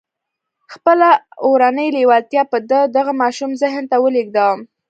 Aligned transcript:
خپله 0.73 1.09
اورنۍ 1.45 1.87
لېوالتیا 1.95 2.43
به 2.51 2.57
د 2.71 2.73
دغه 2.95 3.13
ماشوم 3.21 3.51
ذهن 3.61 3.83
ته 3.91 3.95
ولېږدوم. 4.03 4.59